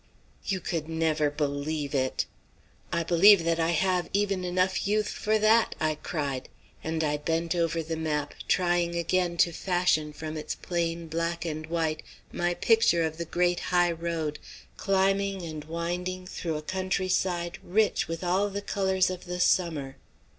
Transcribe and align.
"You 0.47 0.59
could 0.59 0.89
never 0.89 1.29
believe 1.29 1.93
it." 1.93 2.25
"I 2.91 3.03
believe 3.03 3.43
that 3.43 3.59
I 3.59 3.69
have 3.69 4.09
even 4.13 4.43
enough 4.43 4.87
youth 4.87 5.07
for 5.09 5.37
that," 5.37 5.75
I 5.79 5.93
cried, 5.93 6.49
and 6.83 7.03
I 7.03 7.17
bent 7.17 7.53
over 7.53 7.83
the 7.83 7.95
map, 7.95 8.33
trying 8.47 8.95
again 8.95 9.37
to 9.37 9.51
fashion 9.51 10.11
from 10.11 10.37
its 10.37 10.55
plain 10.55 11.05
black 11.05 11.45
and 11.45 11.67
white 11.67 12.01
my 12.31 12.55
picture 12.55 13.03
of 13.03 13.17
the 13.17 13.25
great 13.25 13.59
high 13.69 13.91
road, 13.91 14.39
climbing 14.75 15.43
and 15.43 15.65
winding 15.65 16.25
through 16.25 16.55
a 16.57 16.63
country 16.63 17.07
side 17.07 17.59
rich 17.61 18.07
with 18.07 18.23
all 18.23 18.49
the 18.49 18.63
colours 18.63 19.11
of 19.11 19.25
the 19.25 19.39
summer. 19.39 19.97